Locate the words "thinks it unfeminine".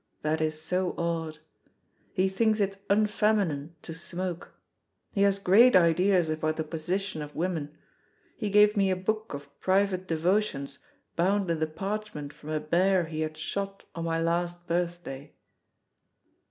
2.27-3.75